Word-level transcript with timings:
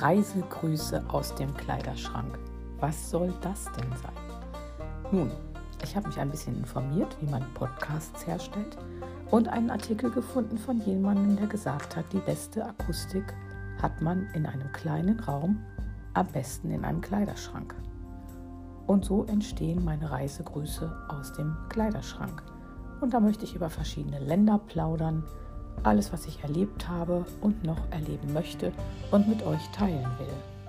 Reisegrüße 0.00 1.04
aus 1.08 1.34
dem 1.34 1.52
Kleiderschrank. 1.54 2.38
Was 2.78 3.10
soll 3.10 3.34
das 3.42 3.64
denn 3.64 3.90
sein? 4.02 5.12
Nun, 5.12 5.30
ich 5.84 5.94
habe 5.94 6.08
mich 6.08 6.18
ein 6.18 6.30
bisschen 6.30 6.56
informiert, 6.56 7.14
wie 7.20 7.30
man 7.30 7.44
Podcasts 7.52 8.26
herstellt 8.26 8.78
und 9.30 9.48
einen 9.48 9.70
Artikel 9.70 10.10
gefunden 10.10 10.56
von 10.56 10.80
jemandem, 10.80 11.36
der 11.36 11.48
gesagt 11.48 11.96
hat, 11.96 12.06
die 12.12 12.20
beste 12.20 12.64
Akustik 12.64 13.34
hat 13.82 14.00
man 14.00 14.26
in 14.34 14.46
einem 14.46 14.72
kleinen 14.72 15.20
Raum, 15.20 15.62
am 16.14 16.26
besten 16.28 16.70
in 16.70 16.84
einem 16.84 17.02
Kleiderschrank. 17.02 17.74
Und 18.86 19.04
so 19.04 19.24
entstehen 19.24 19.84
meine 19.84 20.10
Reisegrüße 20.10 20.90
aus 21.08 21.34
dem 21.34 21.54
Kleiderschrank. 21.68 22.42
Und 23.02 23.12
da 23.12 23.20
möchte 23.20 23.44
ich 23.44 23.54
über 23.54 23.68
verschiedene 23.68 24.18
Länder 24.18 24.58
plaudern, 24.58 25.24
alles, 25.82 26.12
was 26.12 26.26
ich 26.26 26.42
erlebt 26.42 26.88
habe 26.88 27.24
und 27.40 27.64
noch 27.64 27.80
erleben 27.90 28.32
möchte 28.32 28.72
und 29.10 29.28
mit 29.28 29.42
euch 29.44 29.66
teilen 29.72 30.06
will. 30.18 30.59